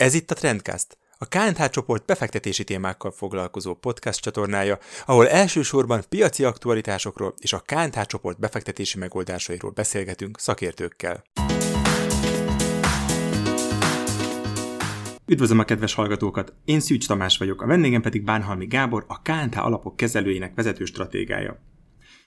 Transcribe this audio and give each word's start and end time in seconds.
Ez 0.00 0.14
itt 0.14 0.30
a 0.30 0.34
Trendcast, 0.34 0.98
a 1.18 1.26
KNH 1.26 1.68
csoport 1.68 2.04
befektetési 2.06 2.64
témákkal 2.64 3.10
foglalkozó 3.10 3.74
podcast 3.74 4.20
csatornája, 4.20 4.78
ahol 5.06 5.28
elsősorban 5.28 6.02
piaci 6.08 6.44
aktualitásokról 6.44 7.34
és 7.38 7.52
a 7.52 7.62
KNH 7.66 8.02
csoport 8.06 8.38
befektetési 8.38 8.98
megoldásairól 8.98 9.70
beszélgetünk 9.70 10.38
szakértőkkel. 10.38 11.24
Üdvözlöm 15.26 15.58
a 15.58 15.64
kedves 15.64 15.94
hallgatókat! 15.94 16.52
Én 16.64 16.80
Szűcs 16.80 17.06
Tamás 17.06 17.38
vagyok, 17.38 17.62
a 17.62 17.66
vendégem 17.66 18.02
pedig 18.02 18.24
Bánhalmi 18.24 18.66
Gábor, 18.66 19.04
a 19.08 19.22
KNH 19.22 19.64
alapok 19.64 19.96
kezelőjének 19.96 20.54
vezető 20.54 20.84
stratégája. 20.84 21.60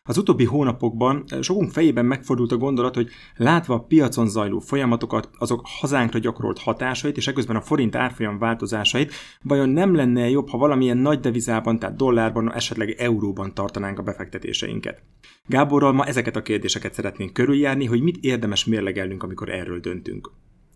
Az 0.10 0.18
utóbbi 0.18 0.46
hónapokban 0.46 1.24
sokunk 1.42 1.72
fejében 1.72 2.06
megfordult 2.06 2.52
a 2.52 2.58
gondolat, 2.58 2.96
hogy 2.96 3.10
látva 3.36 3.74
a 3.74 3.84
piacon 3.84 4.28
zajló 4.28 4.60
folyamatokat, 4.60 5.30
azok 5.38 5.62
hazánkra 5.64 6.20
gyakorolt 6.20 6.60
hatásait, 6.60 7.18
és 7.18 7.28
ekközben 7.28 7.56
a 7.56 7.62
forint 7.62 7.96
árfolyam 7.96 8.38
változásait, 8.38 9.14
vajon 9.42 9.70
nem 9.70 9.96
lenne 9.96 10.30
jobb, 10.30 10.50
ha 10.50 10.58
valamilyen 10.58 10.98
nagy 10.98 11.20
devizában, 11.20 11.80
tehát 11.80 11.96
dollárban, 11.96 12.54
esetleg 12.54 12.90
euróban 12.90 13.54
tartanánk 13.54 14.00
a 14.00 14.04
befektetéseinket? 14.04 15.04
Gáborral 15.46 15.92
ma 15.92 16.06
ezeket 16.06 16.36
a 16.36 16.42
kérdéseket 16.42 16.94
szeretnénk 16.94 17.34
körüljárni, 17.34 17.86
hogy 17.86 18.02
mit 18.02 18.18
érdemes 18.22 18.66
mérlegelnünk, 18.66 19.24
amikor 19.24 19.50
erről 19.50 19.80
döntünk. 19.80 20.32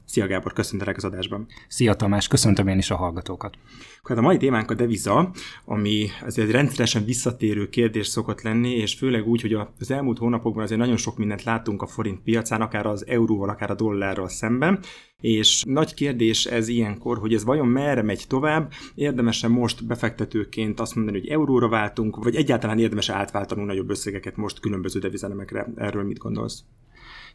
Szia 0.08 0.28
Gábor, 0.28 0.54
köszöntelek 0.54 0.98
az 0.98 1.04
adásban. 1.04 1.48
Szia 1.68 1.94
Tamás, 1.94 2.28
köszöntöm 2.28 2.68
én 2.68 2.78
is 2.78 2.92
a 2.92 2.96
hallgatókat. 2.96 3.58
Hát 4.04 4.18
a 4.18 4.22
mai 4.22 4.38
témánk 4.38 4.72
a 4.72 4.74
deviza, 4.74 5.32
ami 5.66 6.08
azért 6.26 6.52
rendszeresen 6.52 7.06
visszatérő 7.06 7.70
kérdés 7.70 8.08
szokott 8.08 8.42
lenni, 8.42 8.70
és 8.70 8.94
főleg 8.94 9.28
úgy, 9.28 9.42
hogy 9.42 9.54
az 9.80 9.92
elmúlt 9.92 10.18
hónapokban 10.18 10.64
azért 10.64 10.80
nagyon 10.80 10.98
sok 10.98 11.18
mindent 11.18 11.44
láttunk 11.44 11.82
a 11.82 11.88
forint 11.88 12.22
piacán, 12.22 12.62
akár 12.62 12.86
az 12.86 13.08
euróval, 13.08 13.50
akár 13.50 13.72
a 13.72 13.76
dollárral 13.76 14.30
szemben, 14.30 14.80
és 15.22 15.64
nagy 15.64 15.94
kérdés 15.94 16.46
ez 16.46 16.68
ilyenkor, 16.68 17.18
hogy 17.18 17.34
ez 17.34 17.44
vajon 17.44 17.68
merre 17.68 18.02
megy 18.02 18.26
tovább, 18.28 18.72
érdemesen 18.96 19.52
most 19.52 19.86
befektetőként 19.86 20.80
azt 20.80 20.96
mondani, 20.96 21.20
hogy 21.20 21.28
euróra 21.28 21.70
váltunk, 21.70 22.24
vagy 22.24 22.36
egyáltalán 22.36 22.80
érdemes 22.80 23.10
átváltanunk 23.10 23.68
nagyobb 23.68 23.90
összegeket 23.90 24.36
most 24.36 24.60
különböző 24.60 25.00
devizenemekre. 25.00 25.68
Erről 25.76 26.04
mit 26.04 26.18
gondolsz? 26.18 26.64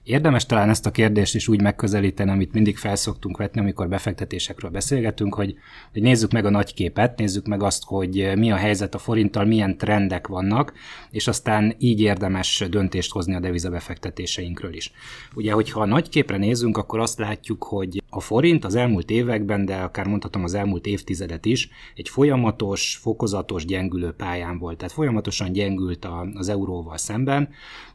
Érdemes 0.04 0.46
talán 0.46 0.68
ezt 0.68 0.86
a 0.86 0.90
kérdést 0.90 1.34
is 1.34 1.48
úgy 1.48 1.60
megközelíteni, 1.60 2.30
amit 2.30 2.52
mindig 2.52 2.76
felszoktunk 2.76 3.36
vetni, 3.36 3.60
amikor 3.60 3.88
befektetésekről 3.88 4.70
beszélgetünk, 4.70 5.34
hogy, 5.34 5.54
hogy 5.92 6.02
nézzük 6.02 6.32
meg 6.32 6.44
a 6.44 6.50
nagy 6.50 6.74
képet, 6.74 7.18
nézzük 7.18 7.46
meg 7.46 7.62
azt, 7.62 7.84
hogy 7.84 8.32
mi 8.36 8.52
a 8.52 8.56
helyzet 8.56 8.94
a 8.94 8.98
forinttal, 8.98 9.44
milyen 9.44 9.76
trendek 9.76 10.26
vannak, 10.26 10.72
és 11.10 11.28
aztán 11.28 11.74
így 11.78 12.00
érdemes 12.00 12.64
döntést 12.70 13.12
hozni 13.12 13.34
a 13.34 13.40
devizabefektetéseinkről 13.40 14.74
is. 14.74 14.92
Ugye, 15.34 15.52
hogyha 15.52 15.80
a 15.80 15.86
nagy 15.86 16.08
képre 16.08 16.36
nézünk, 16.36 16.76
akkor 16.76 17.00
azt 17.00 17.18
látjuk, 17.18 17.64
hogy 17.64 18.02
a 18.10 18.20
forint 18.20 18.64
az 18.64 18.74
elmúlt 18.74 19.10
években, 19.10 19.64
de 19.64 19.76
akár 19.76 20.06
mondhatom 20.06 20.44
az 20.44 20.54
elmúlt 20.54 20.86
évtizedet 20.86 21.44
is, 21.44 21.68
egy 21.94 22.08
folyamatos, 22.08 22.98
fokozatos 23.02 23.64
gyengülő 23.64 24.10
pályán 24.10 24.58
volt. 24.58 24.76
Tehát 24.76 24.92
folyamatosan 24.92 25.52
gyengült 25.52 26.08
az 26.34 26.48
euróval 26.48 26.96
szemben. 26.96 27.48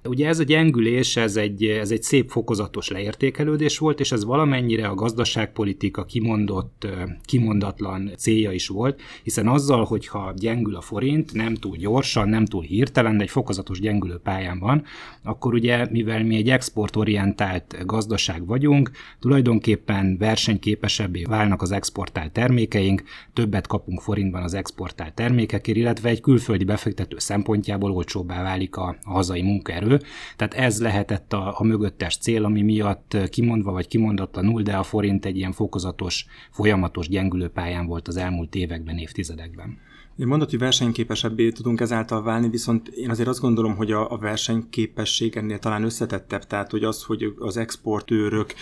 Ugye 0.04 0.28
ez 0.28 0.40
a 0.40 0.44
gyengülés, 0.44 1.18
ez 1.18 1.36
egy, 1.36 1.64
ez 1.64 1.92
egy 1.92 1.97
szép 2.04 2.30
fokozatos 2.30 2.90
leértékelődés 2.90 3.78
volt, 3.78 4.00
és 4.00 4.12
ez 4.12 4.26
valamennyire 4.26 4.88
a 4.88 4.96
gazdaságpolitika 4.96 6.06
kimondott, 6.06 6.88
kimondatlan 7.26 8.12
célja 8.18 8.52
is 8.52 8.68
volt, 8.68 9.02
hiszen 9.24 9.48
azzal, 9.48 9.84
hogyha 9.84 10.34
gyengül 10.36 10.76
a 10.76 10.82
forint, 10.82 11.34
nem 11.34 11.56
túl 11.56 11.76
gyorsan, 11.76 12.30
nem 12.30 12.46
túl 12.46 12.62
hirtelen, 12.62 13.18
de 13.18 13.24
egy 13.24 13.30
fokozatos 13.30 13.80
gyengülő 13.80 14.18
pályán 14.18 14.60
van, 14.60 14.84
akkor 15.24 15.54
ugye, 15.54 15.88
mivel 15.92 16.24
mi 16.24 16.36
egy 16.36 16.50
exportorientált 16.50 17.78
gazdaság 17.86 18.46
vagyunk, 18.46 18.92
tulajdonképpen 19.20 20.18
versenyképesebbé 20.18 21.24
válnak 21.24 21.62
az 21.62 21.72
exportált 21.72 22.32
termékeink, 22.32 23.04
többet 23.34 23.68
kapunk 23.68 24.02
forintban 24.02 24.44
az 24.44 24.54
exportált 24.54 25.14
termékekért, 25.14 25.78
illetve 25.78 26.10
egy 26.10 26.22
külföldi 26.22 26.64
befektető 26.64 27.18
szempontjából 27.20 27.92
olcsóbbá 27.92 28.44
válik 28.44 28.76
a, 28.76 28.96
hazai 29.04 29.42
munkaerő. 29.42 30.02
Tehát 30.36 30.54
ez 30.54 30.82
lehetett 30.82 31.34
a, 31.34 31.60
a 31.60 31.64
mögöttes 31.88 32.18
cél, 32.18 32.44
ami 32.44 32.62
miatt 32.62 33.18
kimondva 33.30 33.72
vagy 33.72 33.88
kimondatlanul, 33.88 34.62
de 34.62 34.76
a 34.76 34.84
forint 34.84 35.26
egy 35.26 35.38
ilyen 35.38 35.52
fokozatos, 35.52 36.26
folyamatos 36.52 37.08
gyengülő 37.08 37.48
pályán 37.48 37.86
volt 37.86 38.08
az 38.08 38.18
elmúlt 38.18 38.56
években, 38.56 38.98
évtizedekben. 38.98 39.78
Mondott, 40.26 40.50
hogy 40.50 40.60
versenyképesebbé 40.60 41.50
tudunk 41.50 41.80
ezáltal 41.80 42.24
válni, 42.24 42.50
viszont 42.50 42.88
én 42.88 43.10
azért 43.10 43.28
azt 43.28 43.40
gondolom, 43.40 43.76
hogy 43.76 43.92
a, 43.92 44.12
a 44.12 44.18
versenyképesség 44.18 45.36
ennél 45.36 45.60
talán 45.60 45.84
összetettebb, 45.84 46.44
tehát 46.44 46.72
hogy 46.72 46.84
az, 46.84 47.04
hogy 47.04 47.34
az 47.40 47.58
exportőrök 47.58 48.54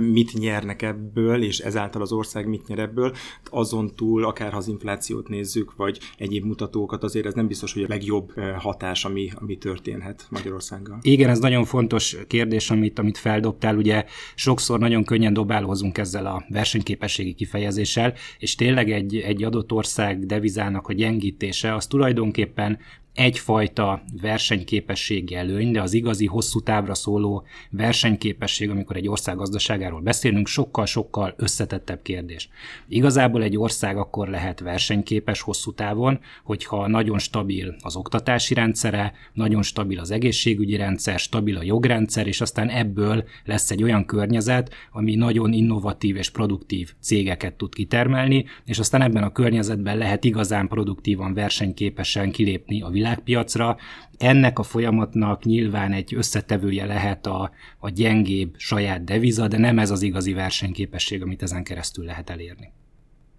mit 0.00 0.32
nyernek 0.32 0.82
ebből, 0.82 1.42
és 1.42 1.58
ezáltal 1.58 2.02
az 2.02 2.12
ország 2.12 2.48
mit 2.48 2.66
nyer 2.66 2.78
ebből, 2.78 3.12
azon 3.50 3.94
túl, 3.96 4.24
akár 4.24 4.50
ha 4.50 4.56
az 4.56 4.68
inflációt 4.68 5.28
nézzük, 5.28 5.76
vagy 5.76 5.98
egyéb 6.16 6.44
mutatókat, 6.44 7.02
azért 7.02 7.26
ez 7.26 7.34
nem 7.34 7.46
biztos, 7.46 7.72
hogy 7.72 7.82
a 7.82 7.88
legjobb 7.88 8.32
hatás, 8.58 9.04
ami, 9.04 9.30
ami 9.34 9.58
történhet 9.58 10.26
Magyarországgal. 10.30 10.98
Igen, 11.02 11.30
ez 11.30 11.38
nagyon 11.38 11.64
fontos 11.64 12.16
kérdés, 12.26 12.70
amit, 12.74 12.98
amit 12.98 13.18
feldobtál. 13.18 13.76
Ugye 13.76 14.04
sokszor 14.34 14.78
nagyon 14.78 15.04
könnyen 15.04 15.32
dobálhozunk 15.32 15.98
ezzel 15.98 16.26
a 16.26 16.44
versenyképességi 16.48 17.32
kifejezéssel, 17.32 18.14
és 18.38 18.54
tényleg 18.54 18.90
egy, 18.90 19.16
egy 19.16 19.44
adott 19.44 19.72
ország 19.72 20.26
devizának, 20.26 20.86
hogy 20.86 20.96
gyengítése 20.96 21.74
az 21.74 21.86
tulajdonképpen 21.86 22.78
egyfajta 23.14 24.02
versenyképességi 24.20 25.34
előny, 25.34 25.72
de 25.72 25.82
az 25.82 25.92
igazi 25.92 26.26
hosszú 26.26 26.60
távra 26.60 26.94
szóló 26.94 27.44
versenyképesség, 27.70 28.70
amikor 28.70 28.96
egy 28.96 29.08
ország 29.08 29.36
gazdaságáról 29.36 30.00
beszélünk, 30.00 30.46
sokkal-sokkal 30.46 31.34
összetettebb 31.36 32.02
kérdés. 32.02 32.48
Igazából 32.88 33.42
egy 33.42 33.56
ország 33.56 33.96
akkor 33.96 34.28
lehet 34.28 34.60
versenyképes 34.60 35.40
hosszú 35.40 35.72
távon, 35.72 36.20
hogyha 36.44 36.86
nagyon 36.86 37.18
stabil 37.18 37.74
az 37.82 37.96
oktatási 37.96 38.54
rendszere, 38.54 39.12
nagyon 39.32 39.62
stabil 39.62 39.98
az 39.98 40.10
egészségügyi 40.10 40.76
rendszer, 40.76 41.18
stabil 41.18 41.56
a 41.56 41.62
jogrendszer, 41.62 42.26
és 42.26 42.40
aztán 42.40 42.68
ebből 42.68 43.24
lesz 43.44 43.70
egy 43.70 43.82
olyan 43.82 44.04
környezet, 44.04 44.74
ami 44.92 45.14
nagyon 45.14 45.52
innovatív 45.52 46.16
és 46.16 46.30
produktív 46.30 46.92
cégeket 47.00 47.54
tud 47.54 47.74
kitermelni, 47.74 48.44
és 48.64 48.78
aztán 48.78 49.02
ebben 49.02 49.22
a 49.22 49.32
környezetben 49.32 49.98
lehet 49.98 50.24
igazán 50.24 50.68
produktívan, 50.68 51.34
versenyképesen 51.34 52.30
kilépni 52.30 52.82
a 52.82 52.88
világ 52.88 53.02
világpiacra. 53.04 53.76
Ennek 54.18 54.58
a 54.58 54.62
folyamatnak 54.62 55.44
nyilván 55.44 55.92
egy 55.92 56.14
összetevője 56.14 56.86
lehet 56.86 57.26
a, 57.26 57.50
a 57.78 57.88
gyengébb 57.88 58.54
saját 58.56 59.04
deviza, 59.04 59.48
de 59.48 59.58
nem 59.58 59.78
ez 59.78 59.90
az 59.90 60.02
igazi 60.02 60.32
versenyképesség, 60.32 61.22
amit 61.22 61.42
ezen 61.42 61.64
keresztül 61.64 62.04
lehet 62.04 62.30
elérni 62.30 62.72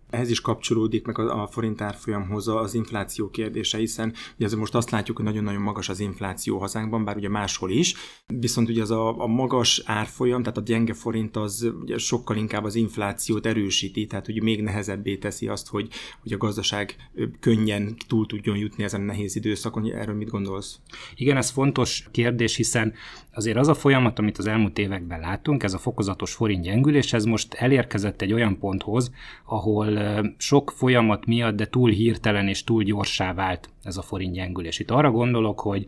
ehhez 0.10 0.30
is 0.30 0.42
kapcsolódik 0.42 1.06
meg 1.06 1.20
a, 1.20 1.42
a 1.42 1.48
forint 1.48 1.82
árfolyamhoz 1.82 2.48
az 2.48 2.74
infláció 2.74 3.30
kérdése, 3.30 3.78
hiszen 3.78 4.14
ugye 4.40 4.56
most 4.56 4.76
azt 4.76 4.90
látjuk, 4.90 5.18
hogy 5.18 5.26
nagyon-nagyon 5.26 5.62
magas 5.62 5.90
az 5.90 6.00
infláció 6.00 6.58
hazánkban, 6.58 7.06
bár 7.06 7.16
ugye 7.16 7.30
máshol 7.30 7.72
is, 7.72 7.96
viszont 8.28 8.70
ugye 8.70 8.82
az 8.82 8.92
a, 8.92 9.20
a 9.20 9.28
magas 9.28 9.82
árfolyam, 9.86 10.42
tehát 10.42 10.58
a 10.58 10.62
gyenge 10.62 10.94
forint 10.94 11.36
az 11.36 11.72
ugye 11.82 11.98
sokkal 11.98 12.38
inkább 12.38 12.64
az 12.64 12.76
inflációt 12.76 13.46
erősíti, 13.46 14.06
tehát 14.06 14.28
ugye 14.28 14.42
még 14.42 14.62
nehezebbé 14.62 15.18
teszi 15.18 15.48
azt, 15.48 15.68
hogy, 15.68 15.90
hogy 16.22 16.34
a 16.34 16.38
gazdaság 16.38 16.96
könnyen 17.40 17.96
túl 18.08 18.26
tudjon 18.26 18.58
jutni 18.58 18.84
ezen 18.84 19.02
a 19.02 19.06
nehéz 19.06 19.36
időszakon. 19.36 19.92
Erről 19.92 20.16
mit 20.16 20.30
gondolsz? 20.30 20.80
Igen, 21.16 21.38
ez 21.38 21.50
fontos 21.50 22.08
kérdés, 22.12 22.56
hiszen 22.56 22.94
azért 23.34 23.58
az 23.58 23.68
a 23.68 23.74
folyamat, 23.74 24.20
amit 24.20 24.38
az 24.38 24.48
elmúlt 24.48 24.78
években 24.78 25.20
látunk, 25.20 25.64
ez 25.64 25.74
a 25.74 25.78
fokozatos 25.78 26.34
forint 26.34 26.64
gyengülés, 26.64 27.14
ez 27.14 27.24
most 27.26 27.54
elérkezett 27.54 28.22
egy 28.22 28.34
olyan 28.34 28.60
ponthoz, 28.60 29.12
ahol 29.46 29.95
sok 30.38 30.72
folyamat 30.76 31.26
miatt, 31.26 31.56
de 31.56 31.68
túl 31.68 31.90
hirtelen 31.90 32.48
és 32.48 32.64
túl 32.64 32.84
gyorsá 32.84 33.34
vált 33.34 33.70
ez 33.84 33.98
a 33.98 34.02
forint 34.02 34.34
gyengülés. 34.34 34.80
Itt 34.80 34.92
arra 34.92 35.12
gondolok, 35.12 35.60
hogy 35.60 35.88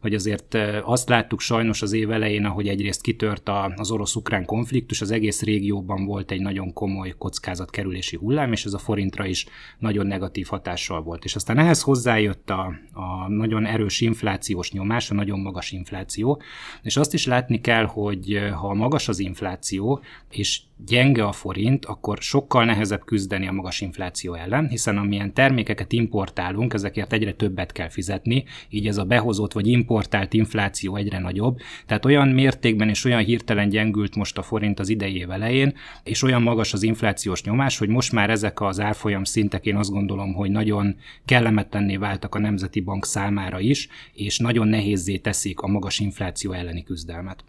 hogy 0.00 0.14
azért 0.14 0.56
azt 0.82 1.08
láttuk 1.08 1.40
sajnos 1.40 1.82
az 1.82 1.92
év 1.92 2.10
elején, 2.10 2.44
ahogy 2.44 2.68
egyrészt 2.68 3.00
kitört 3.00 3.50
az 3.76 3.90
orosz-ukrán 3.90 4.44
konfliktus, 4.44 5.00
az 5.00 5.10
egész 5.10 5.42
régióban 5.42 6.04
volt 6.04 6.30
egy 6.30 6.40
nagyon 6.40 6.72
komoly 6.72 7.14
kockázatkerülési 7.18 8.16
hullám, 8.16 8.52
és 8.52 8.64
ez 8.64 8.72
a 8.72 8.78
forintra 8.78 9.26
is 9.26 9.46
nagyon 9.78 10.06
negatív 10.06 10.46
hatással 10.46 11.02
volt. 11.02 11.24
És 11.24 11.34
aztán 11.34 11.58
ehhez 11.58 11.82
hozzájött 11.82 12.50
a, 12.50 12.72
a 12.92 13.28
nagyon 13.28 13.66
erős 13.66 14.00
inflációs 14.00 14.72
nyomás, 14.72 15.10
a 15.10 15.14
nagyon 15.14 15.40
magas 15.40 15.72
infláció, 15.72 16.42
és 16.82 16.96
azt 16.96 17.14
is 17.14 17.26
látni 17.26 17.60
kell, 17.60 17.84
hogy 17.84 18.40
ha 18.54 18.74
magas 18.74 19.08
az 19.08 19.18
infláció, 19.18 20.00
és 20.30 20.60
gyenge 20.86 21.24
a 21.24 21.32
forint, 21.32 21.84
akkor 21.84 22.18
sokkal 22.20 22.64
nehezebb 22.64 23.04
küzdeni 23.04 23.46
a 23.46 23.52
magas 23.52 23.80
infláció 23.80 24.34
ellen, 24.34 24.68
hiszen 24.68 24.96
amilyen 24.96 25.34
termékeket 25.34 25.92
importálunk, 25.92 26.74
ezekért 26.74 27.12
egyre 27.12 27.32
többet 27.32 27.72
kell 27.72 27.88
fizetni, 27.88 28.44
így 28.68 28.86
ez 28.86 28.96
a 28.96 29.04
behozott 29.04 29.52
vagy 29.52 29.66
importált 29.66 30.32
infláció 30.32 30.96
egyre 30.96 31.18
nagyobb. 31.18 31.58
Tehát 31.86 32.04
olyan 32.04 32.28
mértékben 32.28 32.88
és 32.88 33.04
olyan 33.04 33.24
hirtelen 33.24 33.68
gyengült 33.68 34.16
most 34.16 34.38
a 34.38 34.42
forint 34.42 34.78
az 34.78 34.88
idei 34.88 35.16
év 35.16 35.30
elején, 35.30 35.74
és 36.04 36.22
olyan 36.22 36.42
magas 36.42 36.72
az 36.72 36.82
inflációs 36.82 37.42
nyomás, 37.42 37.78
hogy 37.78 37.88
most 37.88 38.12
már 38.12 38.30
ezek 38.30 38.60
az 38.60 38.80
árfolyam 38.80 39.24
szintek 39.24 39.66
én 39.66 39.76
azt 39.76 39.90
gondolom, 39.90 40.34
hogy 40.34 40.50
nagyon 40.50 40.96
kellemetlenné 41.24 41.96
váltak 41.96 42.34
a 42.34 42.38
Nemzeti 42.38 42.80
Bank 42.80 43.04
számára 43.04 43.60
is, 43.60 43.88
és 44.12 44.38
nagyon 44.38 44.68
nehézzé 44.68 45.16
teszik 45.16 45.60
a 45.60 45.66
magas 45.66 45.98
infláció 45.98 46.52
elleni 46.52 46.82
küzdelmet. 46.82 47.44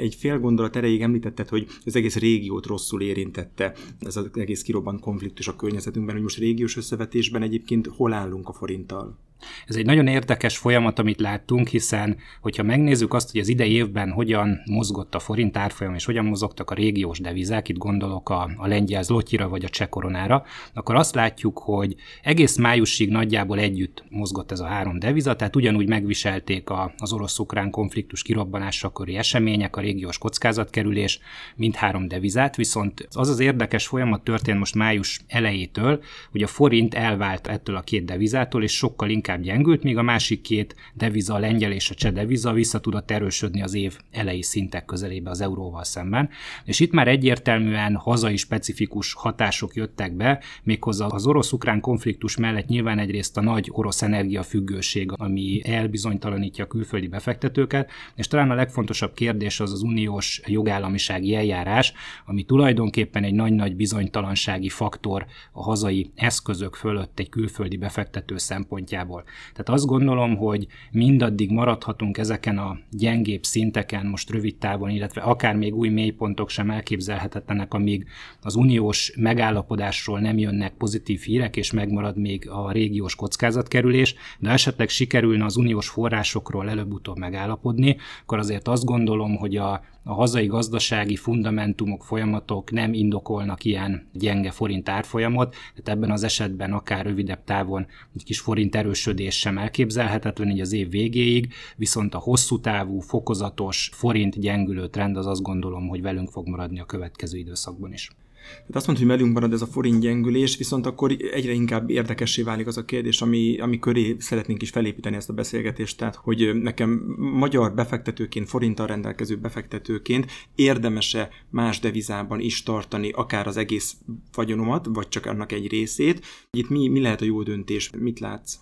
Egy 0.00 0.14
fél 0.14 0.38
gondolat 0.38 0.76
erejéig 0.76 1.02
említetted, 1.02 1.48
hogy 1.48 1.66
az 1.84 1.96
egész 1.96 2.16
régiót 2.16 2.66
rosszul 2.66 3.02
érintette 3.02 3.74
ez 4.00 4.16
az 4.16 4.30
egész 4.34 4.62
kirobbant 4.62 5.00
konfliktus 5.00 5.48
a 5.48 5.56
környezetünkben, 5.56 6.14
hogy 6.14 6.22
most 6.22 6.38
régiós 6.38 6.76
összevetésben 6.76 7.42
egyébként 7.42 7.86
hol 7.86 8.12
állunk 8.12 8.48
a 8.48 8.52
forinttal? 8.52 9.18
Ez 9.66 9.76
egy 9.76 9.86
nagyon 9.86 10.06
érdekes 10.06 10.56
folyamat, 10.56 10.98
amit 10.98 11.20
láttunk, 11.20 11.68
hiszen 11.68 12.16
hogyha 12.40 12.62
megnézzük 12.62 13.14
azt, 13.14 13.30
hogy 13.30 13.40
az 13.40 13.48
idei 13.48 13.72
évben 13.72 14.10
hogyan 14.10 14.60
mozgott 14.64 15.14
a 15.14 15.18
forint 15.18 15.56
árfolyam, 15.56 15.94
és 15.94 16.04
hogyan 16.04 16.24
mozogtak 16.24 16.70
a 16.70 16.74
régiós 16.74 17.18
devizák, 17.18 17.68
itt 17.68 17.76
gondolok 17.76 18.30
a, 18.30 18.50
a 18.56 18.66
lengyel 18.66 19.02
zlotira 19.02 19.48
vagy 19.48 19.64
a 19.64 19.68
cseh 19.68 19.88
koronára, 19.88 20.44
akkor 20.74 20.94
azt 20.94 21.14
látjuk, 21.14 21.58
hogy 21.58 21.94
egész 22.22 22.56
májusig 22.56 23.10
nagyjából 23.10 23.58
együtt 23.58 24.04
mozgott 24.10 24.52
ez 24.52 24.60
a 24.60 24.66
három 24.66 24.98
deviza, 24.98 25.36
tehát 25.36 25.56
ugyanúgy 25.56 25.88
megviselték 25.88 26.70
a, 26.70 26.94
az 26.98 27.12
orosz-ukrán 27.12 27.70
konfliktus 27.70 28.22
kirobbanásakori 28.22 29.16
események, 29.16 29.76
a 29.76 29.80
régiós 29.80 30.18
kockázatkerülés, 30.18 31.20
mind 31.56 31.74
három 31.74 32.08
devizát, 32.08 32.56
viszont 32.56 33.08
az 33.10 33.28
az 33.28 33.40
érdekes 33.40 33.86
folyamat 33.86 34.24
történt 34.24 34.58
most 34.58 34.74
május 34.74 35.20
elejétől, 35.26 36.02
hogy 36.30 36.42
a 36.42 36.46
forint 36.46 36.94
elvált 36.94 37.46
ettől 37.46 37.76
a 37.76 37.80
két 37.80 38.04
devizától, 38.04 38.62
és 38.62 38.72
sokkal 38.72 39.10
inkább 39.10 39.33
inkább 39.34 39.54
gyengült, 39.54 39.82
míg 39.82 39.96
a 39.96 40.02
másik 40.02 40.40
két 40.40 40.74
deviza, 40.94 41.34
a 41.34 41.38
lengyel 41.38 41.72
és 41.72 41.90
a 41.90 41.94
cseh 41.94 42.12
deviza 42.12 42.52
vissza 42.52 42.80
tudott 42.80 43.10
erősödni 43.10 43.62
az 43.62 43.74
év 43.74 43.98
elejé 44.10 44.40
szintek 44.40 44.84
közelébe 44.84 45.30
az 45.30 45.40
euróval 45.40 45.84
szemben. 45.84 46.28
És 46.64 46.80
itt 46.80 46.92
már 46.92 47.08
egyértelműen 47.08 47.96
hazai 47.96 48.36
specifikus 48.36 49.12
hatások 49.12 49.74
jöttek 49.74 50.12
be, 50.12 50.42
méghozzá 50.62 51.06
az 51.06 51.26
orosz-ukrán 51.26 51.80
konfliktus 51.80 52.36
mellett 52.36 52.66
nyilván 52.66 52.98
egyrészt 52.98 53.36
a 53.36 53.40
nagy 53.40 53.68
orosz 53.72 54.02
energiafüggőség, 54.02 55.12
ami 55.16 55.60
elbizonytalanítja 55.64 56.64
a 56.64 56.68
külföldi 56.68 57.08
befektetőket, 57.08 57.90
és 58.14 58.26
talán 58.26 58.50
a 58.50 58.54
legfontosabb 58.54 59.14
kérdés 59.14 59.60
az 59.60 59.72
az 59.72 59.82
uniós 59.82 60.40
jogállamisági 60.46 61.34
eljárás, 61.34 61.92
ami 62.26 62.42
tulajdonképpen 62.42 63.24
egy 63.24 63.34
nagy-nagy 63.34 63.76
bizonytalansági 63.76 64.68
faktor 64.68 65.26
a 65.52 65.62
hazai 65.62 66.10
eszközök 66.14 66.74
fölött 66.74 67.18
egy 67.18 67.28
külföldi 67.28 67.76
befektető 67.76 68.36
szempontjából. 68.36 69.23
Tehát 69.52 69.68
azt 69.68 69.86
gondolom, 69.86 70.36
hogy 70.36 70.66
mindaddig 70.90 71.50
maradhatunk 71.50 72.18
ezeken 72.18 72.58
a 72.58 72.78
gyengébb 72.90 73.42
szinteken 73.42 74.06
most 74.06 74.30
rövid 74.30 74.56
távon, 74.56 74.90
illetve 74.90 75.20
akár 75.20 75.56
még 75.56 75.74
új 75.74 75.88
mélypontok 75.88 76.48
sem 76.48 76.70
elképzelhetetlenek, 76.70 77.74
amíg 77.74 78.06
az 78.42 78.54
uniós 78.54 79.12
megállapodásról 79.16 80.20
nem 80.20 80.38
jönnek 80.38 80.74
pozitív 80.74 81.20
hírek, 81.20 81.56
és 81.56 81.72
megmarad 81.72 82.18
még 82.18 82.48
a 82.50 82.72
régiós 82.72 83.14
kockázatkerülés, 83.14 84.14
de 84.38 84.50
esetleg 84.50 84.88
sikerülne 84.88 85.44
az 85.44 85.56
uniós 85.56 85.88
forrásokról 85.88 86.68
előbb-utóbb 86.68 87.18
megállapodni, 87.18 87.96
akkor 88.22 88.38
azért 88.38 88.68
azt 88.68 88.84
gondolom, 88.84 89.36
hogy 89.36 89.56
a 89.56 89.82
a 90.04 90.12
hazai 90.12 90.46
gazdasági 90.46 91.16
fundamentumok, 91.16 92.04
folyamatok 92.04 92.70
nem 92.70 92.92
indokolnak 92.92 93.64
ilyen 93.64 94.08
gyenge 94.12 94.50
forint 94.50 94.88
árfolyamot, 94.88 95.50
tehát 95.50 95.98
ebben 95.98 96.10
az 96.10 96.22
esetben 96.22 96.72
akár 96.72 97.06
rövidebb 97.06 97.44
távon 97.44 97.86
egy 98.14 98.24
kis 98.24 98.40
forint 98.40 98.74
erősödés 98.74 99.38
sem 99.38 99.58
elképzelhetetlen 99.58 100.50
így 100.50 100.60
az 100.60 100.72
év 100.72 100.90
végéig, 100.90 101.52
viszont 101.76 102.14
a 102.14 102.18
hosszú 102.18 102.60
távú, 102.60 103.00
fokozatos 103.00 103.90
forint 103.92 104.40
gyengülő 104.40 104.88
trend 104.88 105.16
az 105.16 105.26
azt 105.26 105.42
gondolom, 105.42 105.88
hogy 105.88 106.02
velünk 106.02 106.30
fog 106.30 106.48
maradni 106.48 106.80
a 106.80 106.84
következő 106.84 107.38
időszakban 107.38 107.92
is. 107.92 108.10
Tehát 108.44 108.74
azt 108.74 108.86
mondta, 108.86 109.04
hogy 109.04 109.14
velünk 109.16 109.34
marad 109.34 109.52
ez 109.52 109.62
a 109.62 109.66
forint 109.66 110.00
gyengülés, 110.00 110.56
viszont 110.56 110.86
akkor 110.86 111.16
egyre 111.32 111.52
inkább 111.52 111.90
érdekessé 111.90 112.42
válik 112.42 112.66
az 112.66 112.76
a 112.76 112.84
kérdés, 112.84 113.20
ami, 113.20 113.58
ami 113.58 113.78
köré 113.78 114.16
szeretnénk 114.18 114.62
is 114.62 114.70
felépíteni 114.70 115.16
ezt 115.16 115.28
a 115.28 115.32
beszélgetést, 115.32 115.98
tehát 115.98 116.14
hogy 116.14 116.62
nekem 116.62 116.90
magyar 117.18 117.74
befektetőként, 117.74 118.48
forinttal 118.48 118.86
rendelkező 118.86 119.36
befektetőként 119.36 120.30
érdemese 120.54 121.28
más 121.50 121.80
devizában 121.80 122.40
is 122.40 122.62
tartani 122.62 123.10
akár 123.10 123.46
az 123.46 123.56
egész 123.56 123.96
vagyonomat, 124.32 124.86
vagy 124.92 125.08
csak 125.08 125.26
annak 125.26 125.52
egy 125.52 125.68
részét. 125.68 126.24
Itt 126.50 126.68
mi, 126.68 126.88
mi 126.88 127.00
lehet 127.00 127.20
a 127.20 127.24
jó 127.24 127.42
döntés? 127.42 127.90
Mit 127.98 128.20
látsz? 128.20 128.54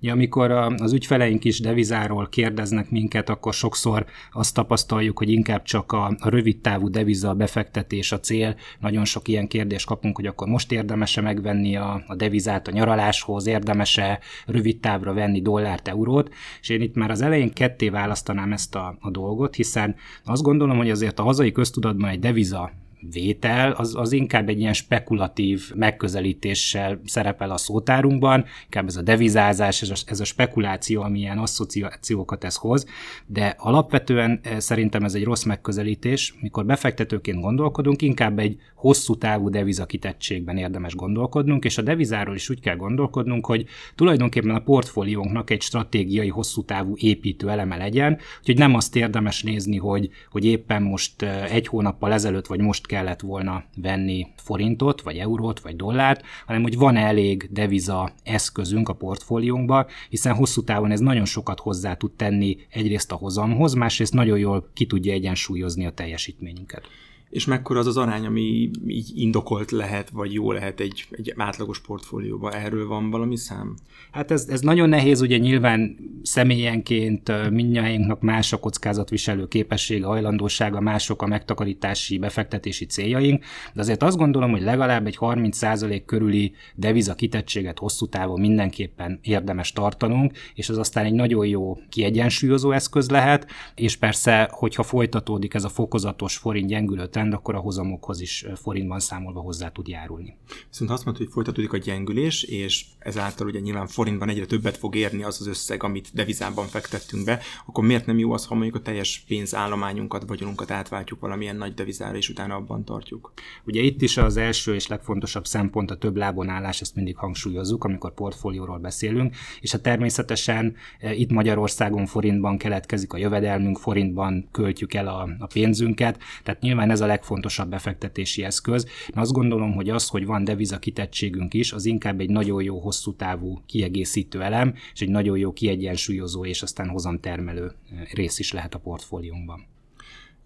Ja, 0.00 0.12
amikor 0.12 0.50
az 0.50 0.92
ügyfeleink 0.92 1.44
is 1.44 1.60
devizáról 1.60 2.28
kérdeznek 2.28 2.90
minket, 2.90 3.28
akkor 3.28 3.54
sokszor 3.54 4.06
azt 4.32 4.54
tapasztaljuk, 4.54 5.18
hogy 5.18 5.30
inkább 5.30 5.62
csak 5.62 5.92
a, 5.92 6.16
a 6.18 6.28
rövid 6.28 6.60
távú 6.60 6.88
deviza 6.88 7.34
befektetés 7.34 8.12
a 8.12 8.20
cél. 8.20 8.56
Nagyon 8.80 9.04
sok 9.04 9.28
ilyen 9.28 9.48
kérdést 9.48 9.86
kapunk, 9.86 10.16
hogy 10.16 10.26
akkor 10.26 10.48
most 10.48 10.72
érdemese 10.72 11.20
megvenni 11.20 11.76
a, 11.76 12.02
a 12.06 12.14
devizát 12.14 12.68
a 12.68 12.70
nyaraláshoz, 12.70 13.46
érdemese 13.46 14.20
rövid 14.46 14.80
távra 14.80 15.12
venni 15.12 15.42
dollárt, 15.42 15.88
eurót, 15.88 16.32
és 16.60 16.68
én 16.68 16.80
itt 16.80 16.94
már 16.94 17.10
az 17.10 17.20
elején 17.20 17.52
ketté 17.52 17.88
választanám 17.88 18.52
ezt 18.52 18.74
a, 18.74 18.96
a 19.00 19.10
dolgot, 19.10 19.54
hiszen 19.54 19.94
azt 20.24 20.42
gondolom, 20.42 20.76
hogy 20.76 20.90
azért 20.90 21.18
a 21.18 21.22
hazai 21.22 21.52
köztudatban 21.52 22.10
egy 22.10 22.18
deviza 22.18 22.84
vétel, 23.10 23.72
az, 23.72 23.94
az 23.96 24.12
inkább 24.12 24.48
egy 24.48 24.60
ilyen 24.60 24.72
spekulatív 24.72 25.72
megközelítéssel 25.74 27.00
szerepel 27.04 27.50
a 27.50 27.56
szótárunkban, 27.56 28.44
inkább 28.64 28.86
ez 28.86 28.96
a 28.96 29.02
devizázás, 29.02 29.82
ez 29.82 29.90
a, 29.90 29.94
ez 30.06 30.20
a 30.20 30.24
spekuláció, 30.24 31.02
ami 31.02 31.18
ilyen 31.18 31.38
asszociációkat 31.38 32.44
ez 32.44 32.56
hoz, 32.56 32.86
de 33.26 33.54
alapvetően 33.58 34.40
eh, 34.42 34.60
szerintem 34.60 35.04
ez 35.04 35.14
egy 35.14 35.24
rossz 35.24 35.44
megközelítés, 35.44 36.34
mikor 36.40 36.66
befektetőként 36.66 37.40
gondolkodunk, 37.40 38.02
inkább 38.02 38.38
egy 38.38 38.56
hosszú 38.74 39.16
távú 39.16 39.50
devizakitettségben 39.50 40.56
érdemes 40.56 40.94
gondolkodnunk, 40.94 41.64
és 41.64 41.78
a 41.78 41.82
devizáról 41.82 42.34
is 42.34 42.50
úgy 42.50 42.60
kell 42.60 42.76
gondolkodnunk, 42.76 43.46
hogy 43.46 43.66
tulajdonképpen 43.94 44.54
a 44.54 44.60
portfóliónknak 44.60 45.50
egy 45.50 45.62
stratégiai 45.62 46.28
hosszú 46.28 46.64
távú 46.64 46.94
építő 46.96 47.50
eleme 47.50 47.76
legyen, 47.76 48.18
úgyhogy 48.38 48.58
nem 48.58 48.74
azt 48.74 48.96
érdemes 48.96 49.42
nézni, 49.42 49.76
hogy, 49.76 50.10
hogy 50.30 50.44
éppen 50.44 50.82
most 50.82 51.22
eh, 51.22 51.54
egy 51.54 51.66
hónappal 51.66 52.12
ezelőtt 52.12 52.46
vagy 52.46 52.60
most 52.60 52.86
kellett 52.96 53.20
volna 53.20 53.64
venni 53.76 54.26
forintot, 54.36 55.00
vagy 55.02 55.16
eurót, 55.16 55.60
vagy 55.60 55.76
dollárt, 55.76 56.24
hanem 56.46 56.62
hogy 56.62 56.76
van 56.76 56.96
elég 56.96 57.48
deviza 57.50 58.12
eszközünk 58.22 58.88
a 58.88 58.94
portfóliónkba, 58.94 59.86
hiszen 60.08 60.34
hosszú 60.34 60.62
távon 60.62 60.90
ez 60.90 61.00
nagyon 61.00 61.24
sokat 61.24 61.60
hozzá 61.60 61.94
tud 61.94 62.12
tenni 62.12 62.56
egyrészt 62.70 63.12
a 63.12 63.14
hozamhoz, 63.14 63.74
másrészt 63.74 64.12
nagyon 64.12 64.38
jól 64.38 64.70
ki 64.74 64.86
tudja 64.86 65.12
egyensúlyozni 65.12 65.86
a 65.86 65.90
teljesítményünket 65.90 66.88
és 67.30 67.44
mekkora 67.44 67.78
az 67.78 67.86
az 67.86 67.96
arány, 67.96 68.26
ami 68.26 68.70
így 68.86 69.10
indokolt 69.14 69.70
lehet, 69.70 70.10
vagy 70.10 70.32
jó 70.32 70.52
lehet 70.52 70.80
egy, 70.80 71.06
egy 71.10 71.34
átlagos 71.36 71.80
portfólióban. 71.80 72.52
Erről 72.52 72.86
van 72.86 73.10
valami 73.10 73.36
szám? 73.36 73.74
Hát 74.10 74.30
ez, 74.30 74.46
ez 74.48 74.60
nagyon 74.60 74.88
nehéz, 74.88 75.20
ugye 75.20 75.36
nyilván 75.36 75.96
személyenként 76.22 77.50
mindnyájunknak 77.50 78.20
más 78.20 78.52
a 78.52 78.56
kockázatviselő 78.56 79.46
képessége, 79.46 80.06
hajlandósága, 80.06 80.80
mások 80.80 81.22
a 81.22 81.26
megtakarítási, 81.26 82.18
befektetési 82.18 82.86
céljaink, 82.86 83.44
de 83.74 83.80
azért 83.80 84.02
azt 84.02 84.16
gondolom, 84.16 84.50
hogy 84.50 84.62
legalább 84.62 85.06
egy 85.06 85.16
30% 85.20 86.02
körüli 86.06 86.52
deviza 86.74 87.14
kitettséget 87.14 87.78
hosszú 87.78 88.06
távon 88.06 88.40
mindenképpen 88.40 89.18
érdemes 89.22 89.72
tartanunk, 89.72 90.32
és 90.54 90.68
az 90.68 90.78
aztán 90.78 91.04
egy 91.04 91.14
nagyon 91.14 91.46
jó 91.46 91.78
kiegyensúlyozó 91.88 92.70
eszköz 92.70 93.10
lehet, 93.10 93.46
és 93.74 93.96
persze, 93.96 94.48
hogyha 94.52 94.82
folytatódik 94.82 95.54
ez 95.54 95.64
a 95.64 95.68
fokozatos 95.68 96.36
forint 96.36 96.68
gyengülő 96.68 97.06
trend, 97.16 97.32
akkor 97.32 97.54
a 97.54 97.58
hozamokhoz 97.58 98.20
is 98.20 98.46
forintban 98.54 99.00
számolva 99.00 99.40
hozzá 99.40 99.68
tud 99.68 99.88
járulni. 99.88 100.36
Viszont 100.68 100.90
azt 100.90 101.04
mondta, 101.04 101.22
hogy 101.22 101.32
folytatódik 101.32 101.72
a 101.72 101.76
gyengülés, 101.76 102.42
és 102.42 102.84
ezáltal 102.98 103.46
ugye 103.46 103.60
nyilván 103.60 103.86
forintban 103.86 104.28
egyre 104.28 104.46
többet 104.46 104.76
fog 104.76 104.94
érni 104.94 105.22
az 105.22 105.40
az 105.40 105.46
összeg, 105.46 105.82
amit 105.82 106.10
devizában 106.14 106.66
fektettünk 106.66 107.24
be, 107.24 107.40
akkor 107.66 107.84
miért 107.84 108.06
nem 108.06 108.18
jó 108.18 108.32
az, 108.32 108.46
ha 108.46 108.54
mondjuk 108.54 108.74
a 108.74 108.80
teljes 108.80 109.24
pénzállományunkat, 109.26 110.24
vagyonunkat 110.26 110.70
átváltjuk 110.70 111.20
valamilyen 111.20 111.56
nagy 111.56 111.74
devizára, 111.74 112.16
és 112.16 112.28
utána 112.28 112.54
abban 112.54 112.84
tartjuk? 112.84 113.32
Ugye 113.64 113.80
itt 113.80 114.02
is 114.02 114.16
az 114.16 114.36
első 114.36 114.74
és 114.74 114.86
legfontosabb 114.86 115.46
szempont 115.46 115.90
a 115.90 115.96
több 115.96 116.16
lábon 116.16 116.48
állás, 116.48 116.80
ezt 116.80 116.94
mindig 116.94 117.16
hangsúlyozzuk, 117.16 117.84
amikor 117.84 118.14
portfólióról 118.14 118.78
beszélünk, 118.78 119.34
és 119.60 119.74
a 119.74 119.80
természetesen 119.80 120.76
itt 121.00 121.30
Magyarországon 121.30 122.06
forintban 122.06 122.58
keletkezik 122.58 123.12
a 123.12 123.16
jövedelmünk, 123.16 123.78
forintban 123.78 124.48
költjük 124.52 124.94
el 124.94 125.08
a, 125.08 125.28
a 125.38 125.46
pénzünket, 125.46 126.18
tehát 126.42 126.60
nyilván 126.60 126.90
ez 126.90 127.00
a 127.00 127.05
legfontosabb 127.06 127.68
befektetési 127.70 128.44
eszköz. 128.44 128.84
Én 128.84 129.20
azt 129.20 129.32
gondolom, 129.32 129.72
hogy 129.72 129.90
az, 129.90 130.08
hogy 130.08 130.26
van 130.26 130.44
deviza 130.44 130.78
kitettségünk 130.78 131.54
is, 131.54 131.72
az 131.72 131.84
inkább 131.84 132.20
egy 132.20 132.30
nagyon 132.30 132.62
jó 132.62 132.78
hosszú 132.78 133.14
távú 133.14 133.60
kiegészítő 133.66 134.42
elem, 134.42 134.74
és 134.92 135.00
egy 135.00 135.08
nagyon 135.08 135.38
jó 135.38 135.52
kiegyensúlyozó 135.52 136.44
és 136.44 136.62
aztán 136.62 136.88
hozamtermelő 136.88 137.72
rész 138.12 138.38
is 138.38 138.52
lehet 138.52 138.74
a 138.74 138.78
portfóliónkban. 138.78 139.75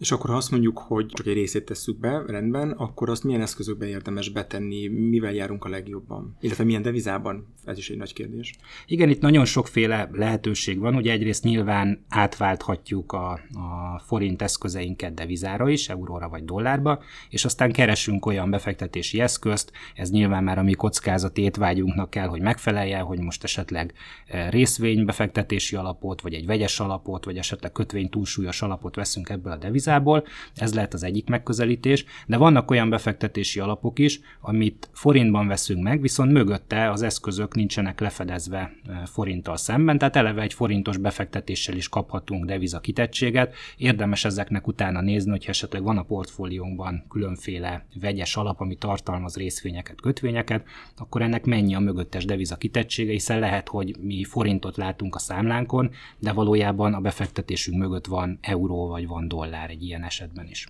És 0.00 0.12
akkor 0.12 0.30
ha 0.30 0.37
azt 0.37 0.50
mondjuk, 0.50 0.78
hogy 0.78 1.07
csak 1.07 1.26
egy 1.26 1.33
részét 1.33 1.64
tesszük 1.64 1.99
be, 1.99 2.23
rendben, 2.26 2.71
akkor 2.71 3.11
azt 3.11 3.25
milyen 3.25 3.40
eszközökben 3.40 3.88
érdemes 3.88 4.28
betenni, 4.28 4.88
mivel 4.88 5.33
járunk 5.33 5.64
a 5.64 5.69
legjobban? 5.69 6.37
Illetve 6.40 6.64
milyen 6.64 6.83
devizában? 6.83 7.47
Ez 7.64 7.78
is 7.78 7.90
egy 7.90 7.97
nagy 7.97 8.12
kérdés. 8.12 8.54
Igen, 8.87 9.09
itt 9.09 9.21
nagyon 9.21 9.45
sokféle 9.45 10.09
lehetőség 10.12 10.78
van. 10.78 10.95
Ugye 10.95 11.12
egyrészt 11.12 11.45
nyilván 11.45 12.04
átválthatjuk 12.09 13.12
a, 13.12 13.33
a 13.33 14.02
forint 14.07 14.42
eszközeinket 14.42 15.14
devizára 15.14 15.69
is, 15.69 15.88
euróra 15.88 16.28
vagy 16.28 16.45
dollárba, 16.45 17.02
és 17.28 17.45
aztán 17.45 17.73
keresünk 17.73 18.26
olyan 18.26 18.50
befektetési 18.50 19.21
eszközt, 19.21 19.73
ez 19.95 20.11
nyilván 20.11 20.45
már 20.45 20.59
a 20.59 20.62
mi 20.62 20.73
kockázati 20.73 21.42
étvágyunknak 21.42 22.11
kell, 22.11 22.26
hogy 22.26 22.40
megfeleljen, 22.40 23.02
hogy 23.02 23.19
most 23.19 23.45
esetleg 23.45 23.92
e, 24.26 24.50
részvénybefektetési 24.50 25.76
alapot, 25.76 26.21
vagy 26.21 26.35
egy 26.35 26.47
vegyes 26.47 26.80
alapot, 26.80 27.25
vagy 27.25 27.37
esetleg 27.37 27.73
kötvény 27.73 28.09
túlsúlyos 28.09 28.62
alapot 28.62 28.95
veszünk 28.95 29.28
ebből 29.28 29.52
a 29.52 29.57
devizából, 29.57 29.88
devizából, 29.90 30.25
ez 30.54 30.75
lehet 30.75 30.94
az 30.94 31.02
egyik 31.02 31.28
megközelítés, 31.28 32.04
de 32.26 32.37
vannak 32.37 32.70
olyan 32.70 32.90
befektetési 32.90 33.61
alapok 33.61 33.99
is, 33.99 34.20
amit 34.40 34.88
forintban 34.92 35.47
veszünk 35.47 35.82
meg, 35.82 36.00
viszont 36.00 36.32
mögötte 36.32 36.90
az 36.90 37.02
eszközök 37.02 37.54
nincsenek 37.54 38.00
lefedezve 38.00 38.73
forinttal 39.04 39.56
szemben, 39.56 39.99
tehát 39.99 40.16
eleve 40.16 40.42
egy 40.42 40.54
forintos 40.54 40.97
befektetéssel 40.97 41.76
is 41.76 41.88
kaphatunk 41.88 42.44
deviza 42.44 42.80
kitettséget. 42.80 43.54
Érdemes 43.76 44.25
ezeknek 44.25 44.66
utána 44.66 45.00
nézni, 45.00 45.30
hogy 45.30 45.44
esetleg 45.49 45.82
van 45.82 45.99
a 45.99 46.02
portfóliónkban 46.02 47.04
különféle 47.09 47.87
vegyes 48.00 48.37
alap, 48.37 48.61
ami 48.61 48.76
tartalmaz 48.76 49.37
részvényeket, 49.37 50.00
kötvényeket, 50.00 50.64
akkor 50.97 51.23
ennek 51.23 51.44
mennyi 51.44 51.75
a 51.75 51.78
mögöttes 51.80 52.25
deviza 52.25 52.56
kitettsége, 52.56 53.12
hiszen 53.12 53.38
lehet, 53.38 53.68
hogy 53.68 53.97
mi 54.00 54.25
forintot 54.25 54.76
látunk 54.76 55.14
a 55.14 55.18
számlánkon, 55.18 55.90
de 56.18 56.32
valójában 56.32 56.94
a 56.94 57.00
befektetésünk 57.00 57.78
mögött 57.78 58.06
van 58.06 58.38
euró 58.40 58.88
vagy 58.88 59.06
van 59.06 59.28
dollár 59.28 59.70
egy 59.70 59.79
ilyen 59.84 60.02
esetben 60.02 60.46
is. 60.46 60.68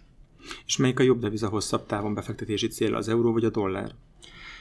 És 0.67 0.77
melyik 0.77 0.99
a 0.99 1.03
jobb 1.03 1.21
deviza 1.21 1.49
hosszabb 1.49 1.87
távon 1.87 2.15
befektetési 2.15 2.69
cél, 2.69 2.95
az 2.95 3.09
euró 3.09 3.33
vagy 3.33 3.45
a 3.45 3.51
dollár? 3.51 3.95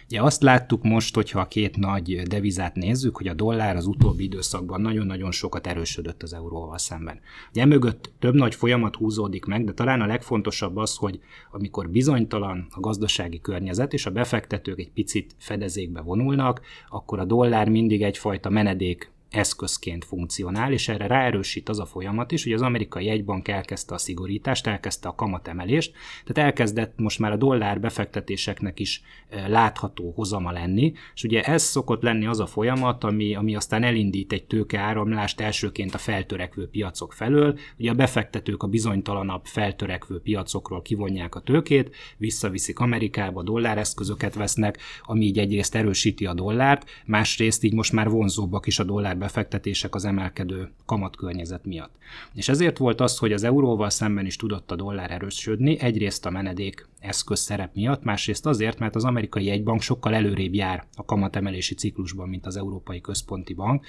Ugye 0.10 0.22
azt 0.22 0.42
láttuk 0.42 0.84
most, 0.84 1.16
hogyha 1.16 1.40
a 1.40 1.48
két 1.48 1.78
nagy 1.78 2.22
devizát 2.22 2.76
nézzük, 2.76 3.18
hogy 3.18 3.28
a 3.28 3.34
dollár 3.34 3.76
az 3.76 3.86
utóbbi 3.86 4.24
időszakban 4.24 4.82
nagyon-nagyon 4.82 5.32
sokat 5.32 5.68
erősödött 5.68 6.24
az 6.24 6.34
euróval 6.34 6.78
szemben. 6.78 7.20
Ugye 7.50 7.66
mögött 7.66 8.12
több 8.20 8.34
nagy 8.34 8.56
folyamat 8.56 8.96
húzódik 8.96 9.46
meg, 9.46 9.66
de 9.66 9.74
talán 9.74 10.02
a 10.02 10.06
legfontosabb 10.06 10.78
az, 10.78 10.96
hogy 10.96 11.20
amikor 11.52 11.90
bizonytalan 11.90 12.68
a 12.72 12.80
gazdasági 12.80 13.42
környezet, 13.42 13.94
és 13.94 14.06
a 14.06 14.12
befektetők 14.12 14.80
egy 14.80 14.92
picit 14.92 15.36
fedezékbe 15.38 16.02
vonulnak, 16.02 16.62
akkor 16.90 17.20
a 17.20 17.26
dollár 17.26 17.70
mindig 17.70 18.04
egyfajta 18.04 18.50
menedék 18.50 19.12
eszközként 19.30 20.06
funkcionál, 20.06 20.72
és 20.72 20.88
erre 20.88 21.08
ráerősít 21.08 21.70
az 21.70 21.80
a 21.80 21.86
folyamat 21.86 22.32
is, 22.32 22.44
hogy 22.44 22.54
az 22.54 22.62
amerikai 22.62 23.06
jegybank 23.06 23.48
elkezdte 23.48 23.94
a 23.94 23.98
szigorítást, 23.98 24.68
elkezdte 24.68 25.08
a 25.08 25.16
kamatemelést, 25.16 25.94
tehát 26.26 26.50
elkezdett 26.50 26.94
most 26.98 27.20
már 27.20 27.32
a 27.32 27.38
dollár 27.38 27.80
befektetéseknek 27.80 28.80
is 28.80 29.02
látható 29.48 30.12
hozama 30.16 30.52
lenni, 30.52 30.94
és 31.16 31.24
ugye 31.24 31.42
ez 31.42 31.64
szokott 31.64 32.02
lenni 32.02 32.26
az 32.26 32.40
a 32.40 32.46
folyamat, 32.46 33.04
ami, 33.04 33.36
ami 33.36 33.56
aztán 33.56 33.84
elindít 33.84 34.34
egy 34.34 34.46
tőkeáramlást 34.46 35.42
elsőként 35.42 35.94
a 35.94 35.98
feltörekvő 35.98 36.68
piacok 36.70 37.14
felől, 37.14 37.60
ugye 37.78 37.92
a 37.92 37.94
befektetők 37.94 38.64
a 38.64 38.68
bizonytalanabb 38.68 39.46
feltörekvő 39.46 40.20
piacokról 40.20 40.82
kivonják 40.82 41.36
a 41.36 41.40
tőkét, 41.40 41.96
visszaviszik 42.18 42.80
Amerikába, 42.80 43.44
dolláreszközöket 43.44 44.34
vesznek, 44.34 44.78
ami 45.02 45.26
így 45.26 45.38
egyrészt 45.38 45.76
erősíti 45.76 46.26
a 46.26 46.34
dollárt, 46.34 46.90
másrészt 47.06 47.64
így 47.64 47.74
most 47.74 47.92
már 47.92 48.10
vonzóbbak 48.10 48.68
is 48.68 48.80
a 48.80 48.84
dollár 48.84 49.18
befektetések 49.20 49.96
az 49.96 50.06
emelkedő 50.06 50.72
kamatkörnyezet 50.86 51.66
miatt. 51.66 51.96
És 52.34 52.50
ezért 52.50 52.78
volt 52.78 53.02
az, 53.02 53.18
hogy 53.18 53.34
az 53.34 53.44
euróval 53.44 53.90
szemben 53.90 54.26
is 54.26 54.36
tudott 54.36 54.72
a 54.72 54.76
dollár 54.76 55.12
erősödni, 55.12 55.80
egyrészt 55.80 56.26
a 56.26 56.30
menedék 56.30 56.88
eszköz 57.00 57.40
szerep 57.40 57.76
miatt, 57.76 58.04
másrészt 58.04 58.46
azért, 58.46 58.80
mert 58.80 58.96
az 58.96 59.04
amerikai 59.04 59.50
egybank 59.50 59.82
sokkal 59.82 60.14
előrébb 60.14 60.54
jár 60.54 60.84
a 60.96 61.06
kamatemelési 61.06 61.76
ciklusban, 61.76 62.30
mint 62.30 62.46
az 62.46 62.58
Európai 62.58 63.02
Központi 63.02 63.54
Bank, 63.54 63.86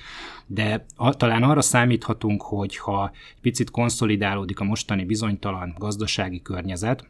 de 0.47 0.85
a, 0.97 1.15
talán 1.15 1.43
arra 1.43 1.61
számíthatunk, 1.61 2.43
hogy 2.43 2.77
ha 2.77 3.13
picit 3.41 3.71
konszolidálódik 3.71 4.61
a 4.61 4.65
mostani 4.65 5.05
bizonytalan 5.05 5.75
gazdasági 5.79 6.43
környezet, 6.43 7.09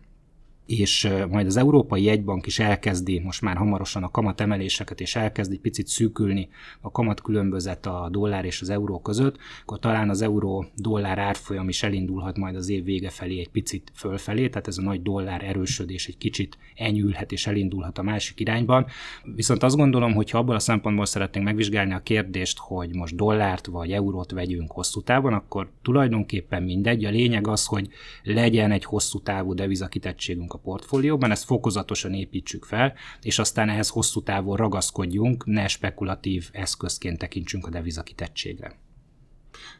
és 0.70 1.08
majd 1.28 1.46
az 1.46 1.56
Európai 1.56 2.02
Jegybank 2.02 2.46
is 2.46 2.58
elkezdi 2.58 3.18
most 3.18 3.42
már 3.42 3.56
hamarosan 3.56 4.02
a 4.02 4.10
kamat 4.10 4.40
emeléseket, 4.40 5.00
és 5.00 5.16
elkezdi 5.16 5.58
picit 5.58 5.86
szűkülni 5.86 6.48
a 6.80 6.90
kamat 6.90 7.22
különbözet 7.22 7.86
a 7.86 8.08
dollár 8.10 8.44
és 8.44 8.60
az 8.60 8.70
euró 8.70 9.00
között, 9.00 9.36
akkor 9.62 9.78
talán 9.78 10.10
az 10.10 10.22
euró-dollár 10.22 11.18
árfolyam 11.18 11.68
is 11.68 11.82
elindulhat 11.82 12.36
majd 12.36 12.56
az 12.56 12.68
év 12.68 12.84
vége 12.84 13.10
felé 13.10 13.38
egy 13.38 13.48
picit 13.48 13.92
fölfelé, 13.94 14.48
tehát 14.48 14.68
ez 14.68 14.78
a 14.78 14.82
nagy 14.82 15.02
dollár 15.02 15.44
erősödés 15.44 16.06
egy 16.06 16.18
kicsit 16.18 16.58
enyülhet 16.74 17.32
és 17.32 17.46
elindulhat 17.46 17.98
a 17.98 18.02
másik 18.02 18.40
irányban. 18.40 18.86
Viszont 19.34 19.62
azt 19.62 19.76
gondolom, 19.76 20.12
hogy 20.14 20.30
ha 20.30 20.38
abból 20.38 20.54
a 20.54 20.58
szempontból 20.58 21.06
szeretnénk 21.06 21.46
megvizsgálni 21.46 21.92
a 21.92 22.02
kérdést, 22.02 22.58
hogy 22.58 22.94
most 22.94 23.16
dollárt 23.16 23.66
vagy 23.66 23.92
eurót 23.92 24.30
vegyünk 24.30 24.72
hosszú 24.72 25.00
távon, 25.00 25.32
akkor 25.32 25.70
tulajdonképpen 25.82 26.62
mindegy. 26.62 27.04
A 27.04 27.10
lényeg 27.10 27.46
az, 27.46 27.66
hogy 27.66 27.88
legyen 28.22 28.70
egy 28.70 28.84
hosszú 28.84 29.20
távú 29.20 29.54
devizakitettségünk 29.54 30.52
a 30.52 30.59
portfólióban, 30.62 31.30
ezt 31.30 31.44
fokozatosan 31.44 32.14
építsük 32.14 32.64
fel, 32.64 32.94
és 33.22 33.38
aztán 33.38 33.68
ehhez 33.68 33.88
hosszú 33.88 34.22
távon 34.22 34.56
ragaszkodjunk, 34.56 35.44
ne 35.46 35.68
spekulatív 35.68 36.48
eszközként 36.52 37.18
tekintsünk 37.18 37.66
a 37.66 37.70
devizakitettségre. 37.70 38.78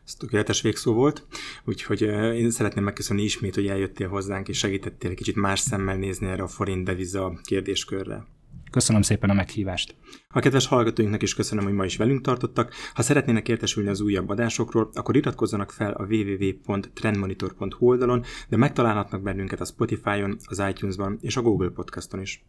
Ez 0.05 0.15
tökéletes 0.15 0.61
végszó 0.61 0.93
volt, 0.93 1.27
úgyhogy 1.65 2.01
én 2.37 2.51
szeretném 2.51 2.85
megköszönni 2.85 3.23
ismét, 3.23 3.55
hogy 3.55 3.67
eljöttél 3.67 4.09
hozzánk, 4.09 4.49
és 4.49 4.59
segítettél 4.59 5.11
egy 5.11 5.17
kicsit 5.17 5.37
más 5.37 5.61
szemmel 5.61 5.97
nézni 5.97 6.27
erre 6.27 6.43
a 6.43 6.49
forint 6.49 6.85
deviza 6.85 7.41
kérdéskörre. 7.45 8.27
Köszönöm 8.71 9.03
szépen 9.03 9.31
a 9.31 9.35
meghívást. 9.35 9.95
A 10.29 10.41
kedves 10.41 10.67
hallgatóinknak 10.67 11.23
is 11.23 11.35
köszönöm, 11.35 11.65
hogy 11.65 11.73
ma 11.73 11.85
is 11.85 11.97
velünk 11.97 12.21
tartottak. 12.21 12.75
Ha 12.95 13.03
szeretnének 13.03 13.49
értesülni 13.49 13.89
az 13.89 14.01
újabb 14.01 14.29
adásokról, 14.29 14.91
akkor 14.95 15.17
iratkozzanak 15.17 15.71
fel 15.71 15.93
a 15.93 16.05
www.trendmonitor.hu 16.05 17.87
oldalon, 17.87 18.25
de 18.49 18.57
megtalálhatnak 18.57 19.23
bennünket 19.23 19.61
a 19.61 19.65
Spotify-on, 19.65 20.37
az 20.45 20.63
iTunes-ban 20.69 21.19
és 21.21 21.37
a 21.37 21.43
Google 21.43 21.69
Podcaston 21.69 22.21
is. 22.21 22.45